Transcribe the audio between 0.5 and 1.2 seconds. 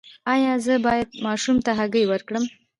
زه باید